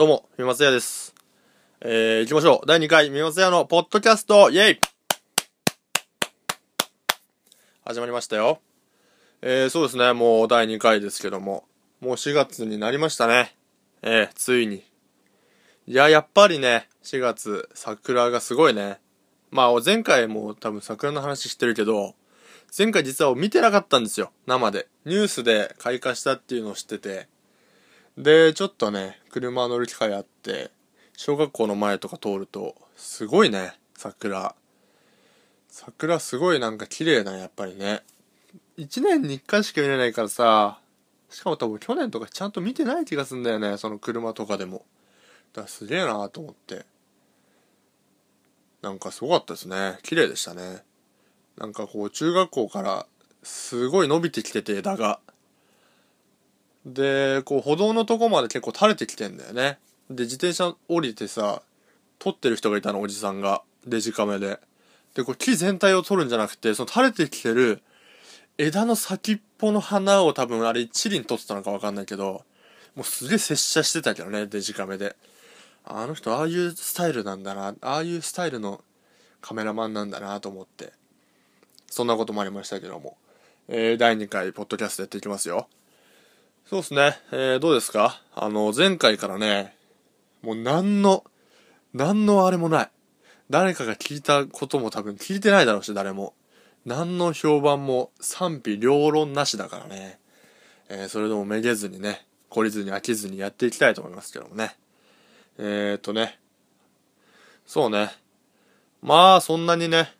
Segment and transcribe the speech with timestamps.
[0.00, 1.14] どうも、みまつやです。
[1.82, 2.66] えー、行きましょう。
[2.66, 4.80] 第2回、みまつやのポッドキャスト、イェイ
[7.84, 8.62] 始まりましたよ。
[9.42, 11.66] えー、そうですね、もう第2回ですけども、
[12.00, 13.54] もう4月になりましたね。
[14.00, 14.84] えー、ついに。
[15.86, 19.00] いや、やっぱりね、4月、桜がすごいね。
[19.50, 22.14] まあ、前回も多分桜の話してるけど、
[22.74, 24.88] 前回実は見てなかったんですよ、生で。
[25.04, 27.28] ニュースで開花したっていうのを知ってて。
[28.20, 30.70] で、ちょっとね、車乗る機会あって、
[31.16, 34.54] 小学校の前とか通ると、すごいね、桜。
[35.68, 38.02] 桜すごいなんか綺麗だね、やっぱりね。
[38.76, 40.80] 1年に1回しか見れないからさ、
[41.30, 44.84] しかも多分去年とかちゃんと見てない気がすんだよね、その車とかでも。
[45.54, 46.84] だからすげえなと思って。
[48.82, 49.98] なんかすごかったですね。
[50.02, 50.82] 綺麗でしたね。
[51.56, 53.06] なんかこう中学校から
[53.42, 55.20] すごい伸びてきてて枝が。
[56.86, 59.78] で、こう歩道のとこまで結構垂れてきてんだよね。
[60.08, 61.62] で、自転車降りてさ、
[62.18, 63.62] 撮ってる人がいたの、おじさんが。
[63.86, 64.58] デジカメで。
[65.14, 67.82] で、こう木全体を撮るんじゃなくて、その垂れてきてる
[68.58, 72.44] 枝の先っぽの花を多分あれ一輪撮ってたのかわかんないけど、
[72.94, 75.16] もうすげえ拙者してたけどね、デジカメで。
[75.84, 78.84] あの人ああいうスタイルなんだな、ああいうスタイルの
[79.40, 80.92] カメラマンなんだなと思って。
[81.88, 83.16] そんなこともありましたけども。
[83.68, 85.68] えー、第2回、ポッドキャストやっていきますよ。
[86.70, 87.18] そうですね。
[87.32, 88.22] えー、どうですか？
[88.32, 89.74] あの、前回からね、
[90.40, 91.24] もう何の、
[91.94, 92.90] 何のあれもない。
[93.50, 96.32] 誰かが聞いたことも多分聞いてないだろうし、誰も。
[96.86, 100.20] 何の評判も賛否両論なしだからね。
[100.88, 104.76] えー、それでもめげずにね、懲りずに飽きずにやっていきたいと思いますけどもね。
[105.58, 106.38] えーとね。
[107.66, 108.12] そうね。
[109.02, 110.12] まあ、そんなにね、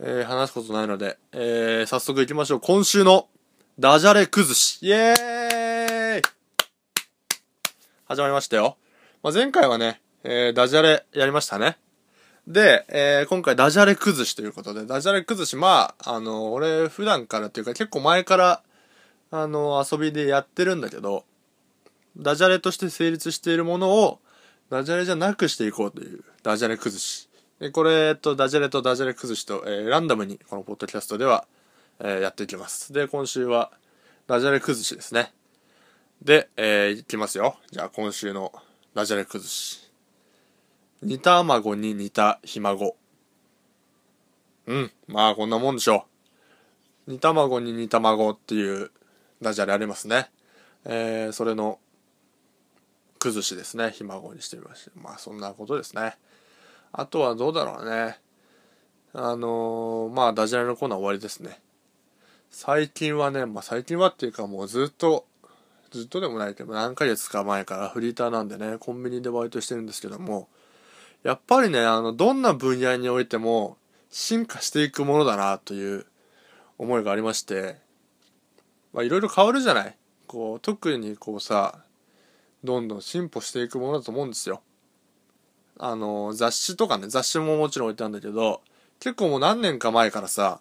[0.00, 2.60] えー、話すことないので、えー、早速行きましょう。
[2.60, 3.26] 今週の
[3.80, 4.84] ダジャレ崩し。
[4.84, 6.22] イエーイ
[8.06, 8.76] 始まりましたよ。
[9.22, 11.78] まあ、前回はね、えー、ダジャレやりましたね。
[12.48, 18.62] で、えー、今回ダジャレ崩しということで、ダジャレ崩し、まあ、あの、俺普段からっていうか結構前から、
[19.30, 21.24] あの、遊びでやってるんだけど、
[22.16, 24.18] ダジャレとして成立しているものを、
[24.70, 27.28] ダジャレじゃなくしていこうという、ダジャレ崩し。
[27.60, 31.46] で、これ、えっと、ダジャレとダジャレ崩しと、えー、ランダムに、このポッドキャストでは、
[32.00, 32.92] えー、やっていきます。
[32.92, 33.70] で、今週は、
[34.26, 35.32] ダジャレ崩しですね。
[36.22, 37.56] で、えー、いきますよ。
[37.70, 38.52] じゃあ、今週の
[38.94, 39.90] ダジャレ崩し。
[41.02, 42.96] 煮卵に煮たひ孫。
[44.66, 44.92] うん。
[45.06, 46.06] まあ、こんなもんでしょ
[47.06, 47.12] う。
[47.12, 48.90] 煮卵に煮卵っていう
[49.40, 50.30] ダジャレありますね。
[50.84, 51.78] えー、それの、
[53.18, 53.90] 崩しですね。
[53.90, 54.90] ひ孫にしてみました。
[54.94, 56.16] まあ、そんなことですね。
[56.92, 58.18] あとはどうだろうね。
[59.12, 61.60] あのー、まあ、ダジャレのコーナー終わりですね。
[62.50, 65.26] 最近はね、まあ、最近はっていうかもうずっと、
[65.90, 70.48] ずっとでもないけど、何ヶ月か前からフリーターなんでね、コンビニでバイトしてるんですけども、
[71.22, 73.76] やっぱりね、あの、どんな分野においても
[74.10, 76.06] 進化していくものだなという
[76.78, 77.76] 思いがありまして、
[78.92, 79.96] まあ、いろいろ変わるじゃない？
[80.26, 81.78] こう、特にこうさ、
[82.64, 84.62] どんどん進歩していくものだと思うんですよ。
[85.78, 88.62] あの、雑誌とかね、雑誌ももちろん置いてあるんだけど、
[89.00, 90.60] 結構もう何年か前からさ、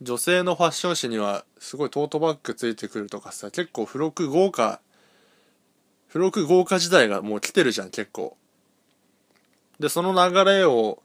[0.00, 4.80] 女性のファッション誌にはすごいトートバッグついてくるとかさ、結構付録豪華、
[6.08, 8.36] 付録豪華時代がもう来てるじゃん、結構。
[9.80, 11.02] で、その流れを、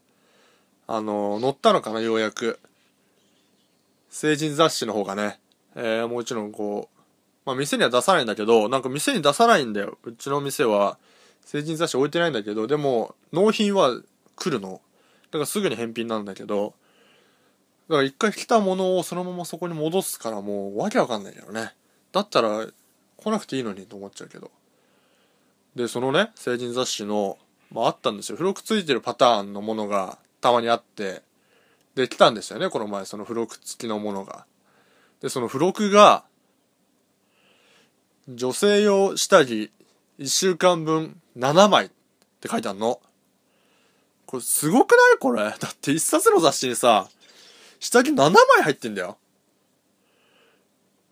[0.88, 2.60] あの、乗ったのかな、ようやく。
[4.10, 5.40] 成人雑誌の方がね、
[5.76, 7.00] えー、もちろんこう、
[7.46, 9.98] まあ店には出さないんだけど、なんか店に出さないんだよ。
[10.04, 10.98] うちの店は、
[11.46, 14.00] 成人雑誌置いてないんだけど、でも、納品は
[14.36, 14.82] 来るの。
[15.32, 16.74] だからすぐに返品なんだけど、
[17.90, 21.74] だから一回来たものをそのままそこに戻すからもうわけわかんないけどね。
[22.12, 22.66] だったら
[23.18, 24.52] 来なくていいのにと思っちゃうけど。
[25.76, 27.38] で、そのね、成人雑誌の、
[27.72, 28.36] まああったんですよ。
[28.36, 31.24] 付録ついてるパターンのものがたまにあって、
[31.96, 34.46] で、来たんですよね、この前、その付録付きのものが。
[35.22, 36.24] で、その付録が、
[38.30, 39.72] 女性用下着
[40.20, 41.90] 1週間分7枚っ
[42.40, 43.02] て書いてあるの。
[44.26, 45.18] これすごくない？
[45.20, 45.44] これ。
[45.44, 47.10] だって一冊の雑誌にさ、
[47.84, 49.18] 下着7枚入ってんだよ。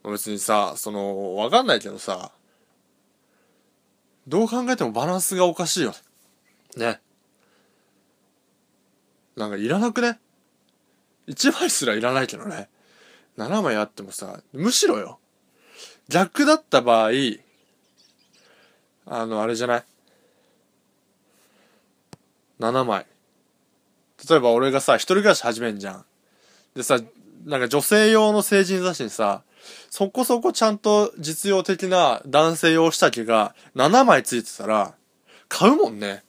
[0.06, 2.32] 別にさ、その、わかんないけどさ、
[4.26, 5.94] どう考えてもバランスがおかしいよ。
[6.78, 7.02] ね。
[9.36, 10.18] なんかいらなくね
[11.28, 12.70] ?1 枚すらいらないけどね。
[13.38, 15.20] 7枚あってもさ、むしろよ。
[16.08, 17.10] 逆だった場合、
[19.06, 19.84] あの、あれじゃない
[22.62, 23.06] ?7 枚。
[24.30, 26.06] 例えば俺がさ、一人暮らし始めんじゃん。
[26.76, 27.00] でさ、
[27.46, 29.44] なんか女性用の成人雑誌にさ、
[29.90, 34.96] そこそこちゃんと実用的な男性用下着が7枚ついてたら、
[35.50, 36.24] 買うもんね。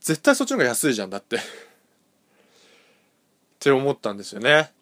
[0.00, 1.36] 絶対そっちの方が安いじゃん、だって。
[1.38, 1.40] っ
[3.58, 4.72] て思ったんですよね。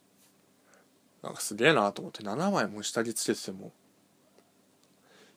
[1.23, 3.73] なんかすげえなと思って、7枚も下着つけてても、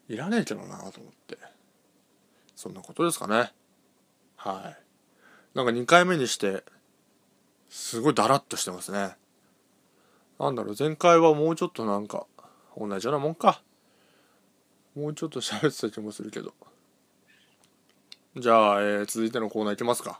[0.07, 1.38] いらねえけどなと思って。
[2.56, 3.51] そんなことですかね。
[4.38, 5.57] はい。
[5.57, 6.63] なんか2回目にして、
[7.69, 9.15] すごいダラッとしてますね。
[10.39, 12.25] なんだろう、前回はもうちょっとなんか、
[12.77, 13.62] 同じようなもんか。
[14.95, 16.53] もうちょっと喋ってた気もするけど。
[18.38, 20.19] じゃあ、えー、続いてのコーナーいきますか。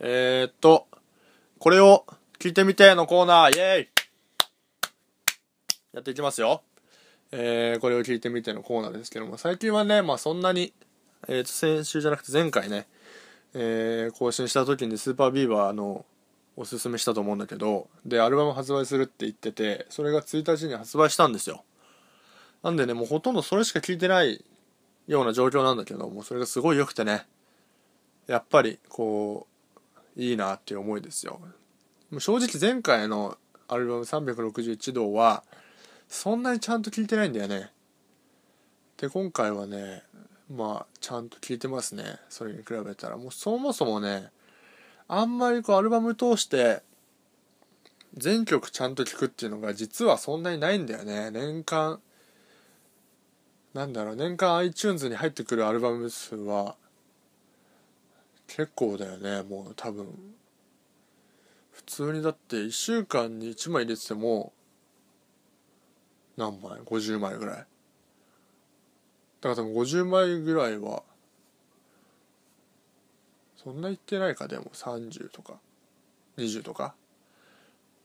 [0.00, 0.86] えー、っと、
[1.58, 2.04] これを
[2.38, 3.88] 聞いてみてのコーナー、イェーイ
[5.92, 6.62] やっていきますよ。
[7.32, 10.72] えー、これを聞いてみてのコーナーですけども、最近はね、まあそんなに、
[11.26, 12.86] えー、と、先週じゃなくて前回ね、
[13.54, 16.04] えー、更新した時にスーパービーバーの
[16.56, 21.64] おすすめしたと思うんだけど、で、アルバム発売するって言ってて、それが1日に発売したんですよ。
[22.62, 24.44] なんでね、もうほとんどそれしか聞いてない
[25.06, 27.26] ような状況なんだけど、もそれがすごい良くてね、
[28.26, 29.46] やっぱり、こ
[30.16, 31.40] う、いいなっていう思いですよ
[32.10, 32.20] もう。
[32.20, 33.36] 正直前回の
[33.68, 35.42] アルバム361度は、
[36.08, 37.70] そんなにちゃんと聞いてないんだよね。
[38.96, 40.02] で、今回はね、
[40.48, 42.04] まあ、ちゃんと聞いてますね。
[42.28, 43.16] それに比べたら。
[43.16, 44.30] もうそもそもね、
[45.08, 46.82] あんまりこうアルバム通して
[48.16, 51.30] 全曲ちゃんと聴くっていうのが実はそんなにないんだよね。
[51.30, 52.00] 年間
[53.74, 56.76] なんだろう年間 iTunes に入ってくるアルバム数は
[58.46, 59.42] 結構だよね。
[59.42, 60.06] もう多分
[61.72, 64.52] 普通にだって1週間に1枚入れてても
[66.36, 67.56] 何枚 ?50 枚ぐらい。
[67.56, 71.02] だから多分50枚ぐらいは
[73.64, 74.66] そんな言ってないかでも。
[74.74, 75.54] 30とか。
[76.36, 76.94] 20とか。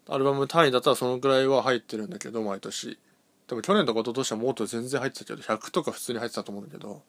[0.08, 2.98] アルバム単位だったらそのくらいは入ってるんだけど毎年。
[3.48, 7.04] でも去年とか一昨年はもっと全然入ってたけど100とか普通に入ってたと思うんだけど。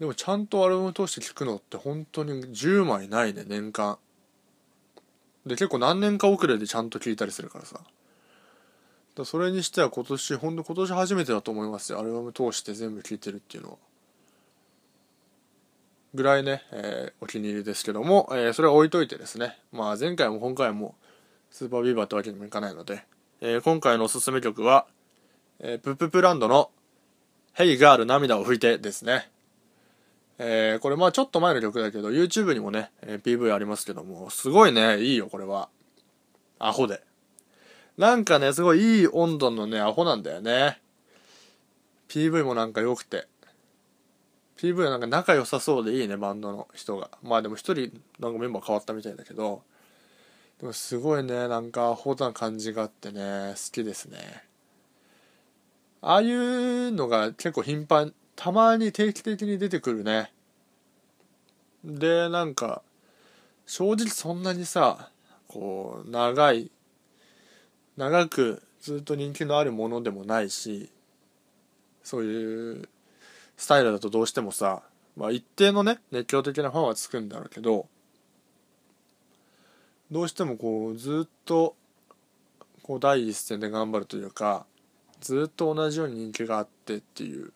[0.00, 3.98] でもちゃんとアルバム通して聴くのって本当に10枚ないね年間。
[5.46, 7.80] で結構何年か遅れでちゃんと聴いたりするからさ。
[9.14, 12.00] だそれにしては今年本当今年初めてだと思いますよ。
[12.00, 13.76] アルバム通して全部聴いてるっていうのは。
[16.14, 20.94] ぐらいね、えー、お気に入りですけども、えー、それは置いといてですね、まあ前回も今回も
[21.50, 23.04] スーパービーバーってわけにもいかないので、
[23.40, 24.86] えー、今回のおすすめ曲は、
[25.58, 26.70] えー、プププランドの
[27.56, 29.28] Hey Girl 涙を拭いてですね。
[30.38, 35.68] えー、これまあちょっと前の曲だけど、YouTube にもね、えー、PV ありますけども、すごいね、いいよ、これは。
[36.58, 37.02] アホで。
[37.98, 40.80] なんかね、すごいいい温度のね、アホなんだよね。
[42.08, 43.26] PV もなんか良くて。
[44.58, 47.10] PV はなんか仲良さそうでいいねバンドの人が。
[47.22, 49.62] まあでも一人なんかメンバー変わったみたいだけど。
[50.60, 54.44] でもすごいねなんかアホな感じがあってね好きですね。
[56.00, 60.32] ああいうのが結構頻繁たまに定期的に出てくるね。
[61.84, 62.82] でなんか
[63.66, 65.10] 正直そんなにさ
[65.48, 66.70] こう長い
[67.96, 70.90] 長くずっと人気のあるものでもないし
[72.02, 72.88] そういう
[73.56, 74.82] スタイルだとどうしてもさ、
[75.16, 77.86] まあ、一定のね熱狂的なファンはつくんだろうけど
[80.10, 81.76] どうしてもこうずっと
[82.82, 84.66] こう第一線で頑張るというか
[85.20, 87.52] ずっと同じように人気があってっていう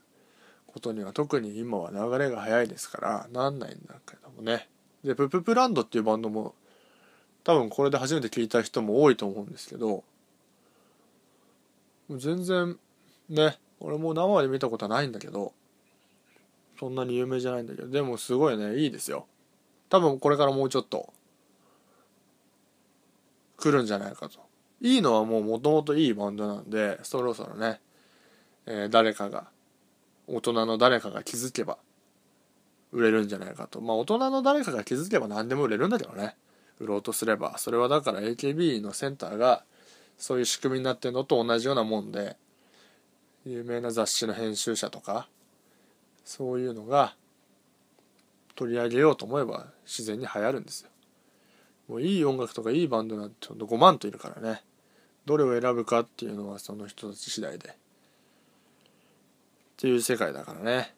[0.67, 4.69] ことには特に今は流れが早いですからなんないんだけどもね。
[5.05, 6.55] でプププランドっていうバンドも
[7.44, 10.03] 多分これで初めて聞いた人も多いと思うんですけど
[12.11, 12.77] 全然
[13.29, 15.53] ね俺も生で見たことはないんだけど
[16.79, 19.27] そんなに有名じゃないんだけどでもすごいねいいですよ。
[19.89, 21.13] 多分これからもうちょっと
[23.56, 24.39] 来るんじゃないかと。
[24.81, 27.81] いいのはもうもともといいバンドなんでそろそろね、
[28.67, 29.49] えー、誰かが
[30.29, 31.79] 大人の誰かが気づけば
[32.93, 33.81] 売れるんじゃないかと。
[33.81, 36.37] まあ大人の誰かが気づけば何でも売れるんだけどね。
[36.79, 37.58] 売ろうとすれば。
[37.58, 39.65] それはだから AKB のセンターが
[40.17, 42.37] そういう仕組みになってるのと同じようなもんで
[43.44, 45.29] 有名な雑誌の編集者とか
[46.29, 47.15] そういうのが
[48.55, 50.91] 取り上げようと思えば自然に流行るんですよ。
[51.89, 54.63] もういい音楽とかいいバンドなんてほんと5万といるからね。
[55.25, 57.70] どれを選ぶかっていうのはその人たち次第で。
[57.70, 57.73] っ
[59.79, 60.94] ていう世界だからね。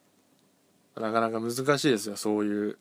[0.95, 2.17] なかなか難しいですよ。
[2.17, 2.77] そういう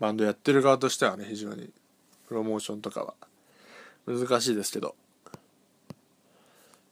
[0.00, 1.24] バンドやってる側としてはね。
[1.26, 1.70] 非常に
[2.28, 3.14] プロモーションとかは。
[4.06, 4.94] 難しいですけど。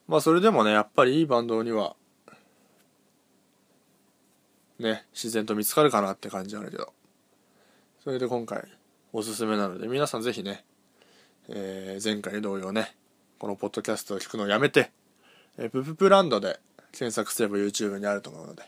[0.08, 1.96] まあそれでもねやっぱりいいバンドには
[4.78, 6.92] ね自然と見つかるかなって感じあるけど
[8.02, 8.64] それで今回
[9.12, 10.64] おすすめなので皆さん是非ね、
[11.48, 12.94] えー、前回同様ね
[13.38, 14.90] このポッドキャストを聞くのをやめて、
[15.58, 16.60] えー、プププランドで
[16.92, 18.62] 検索すれば YouTube にあると思うので、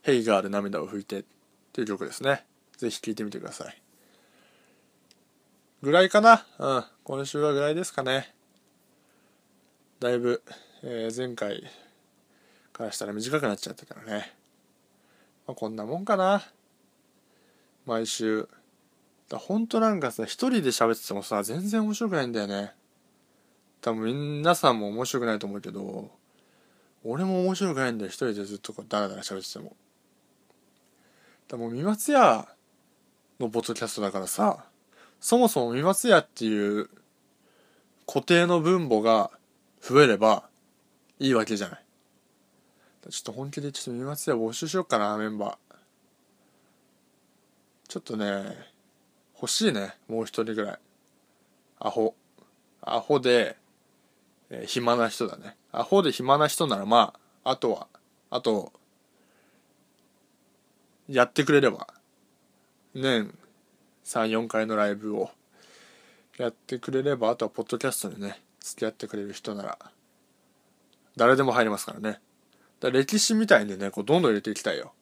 [0.00, 1.24] ヘイガーで涙を拭いてっ
[1.72, 2.46] ていう曲ですね。
[2.78, 3.82] ぜひ聴いてみてください。
[5.82, 6.46] ぐらいかな？
[6.58, 6.84] うん。
[7.04, 8.34] 今週はぐらいですかね。
[10.00, 10.42] だいぶ、
[10.82, 11.62] えー、前回
[12.72, 14.34] からしたら短くなっちゃったからね。
[15.46, 16.42] まあ、こんなもんかな。
[17.86, 18.48] 毎週。
[19.28, 22.72] だほんとなんかさ、一人で喋っててもさ、全然面白くないんだよね。
[23.80, 26.10] 多分皆さんも面白くないと思うけど、
[27.04, 29.76] 俺も面白くないんだよ、一人でずっとこうダラダラ喋ってても。
[31.48, 32.48] だもう三松屋
[33.40, 34.64] のポッドキャストだからさ、
[35.20, 36.88] そもそも三松屋っていう
[38.06, 39.30] 固定の分母が
[39.80, 40.48] 増えれば
[41.18, 41.84] いいわけじゃない。
[43.10, 45.74] ちょっと本気でちょっと三松屋募集しようかな、メンバー。
[47.88, 48.56] ちょっとね、
[49.34, 50.78] 欲しいね、もう一人ぐらい。
[51.80, 52.14] アホ。
[52.80, 53.56] アホで、
[54.50, 55.56] えー、暇な人だね。
[55.72, 57.12] アホで暇な人ならま
[57.44, 57.88] あ、あとは、
[58.30, 58.72] あと、
[61.08, 61.88] やってくれれば、
[62.94, 63.36] 年
[64.04, 65.30] 3、4回のライブを
[66.38, 69.78] やってくれれば、あとはポッドキャストでね、付き合ってくれる人なら、
[71.16, 72.20] 誰でも入りますからね。
[72.82, 74.92] だ歴史みたいにね、こうどんどん入れていきたいよ。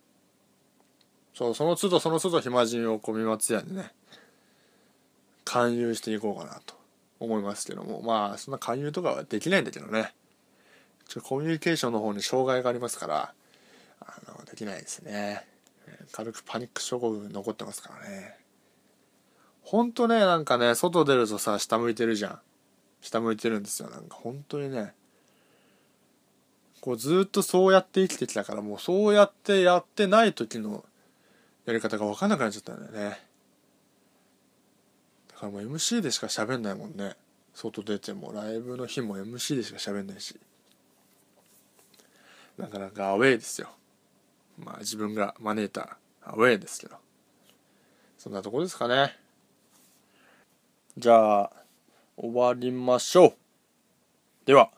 [1.34, 3.92] そう、その都度その都度暇人をこみ松屋にね、
[5.44, 6.74] 勧誘していこうかなと
[7.18, 10.12] 思いますけども、まあ、そんな勧誘とかはできないんだけどね。
[11.08, 13.34] ちょコミュニケーションの方に障害がありますから、
[14.00, 15.46] あの、できないですね。
[16.12, 18.36] 軽くパニック症候群残ってますからね。
[19.62, 22.40] ほんとね、なんかね、外出るとさ、下向いてるじゃん。
[23.00, 23.90] 下向いてるんですよ。
[23.90, 24.94] なんか本当にね、
[26.80, 30.84] こうずっとそうやって生きてきたから、もうそうやってやってない時の
[31.66, 33.20] やり方が分かんなくなっちゃったんだよね。
[35.28, 37.16] だからもう MC でしか喋んないもんね。
[37.54, 40.38] 外出ても、ライブの日も MC でしか喋んないし。
[42.56, 43.68] なかなかアウェイですよ。
[44.58, 46.96] まあ自分が招いたアウェイですけど。
[48.16, 49.16] そんなとこですかね。
[50.96, 51.52] じゃあ、
[52.16, 53.34] 終わりましょう。
[54.44, 54.70] では。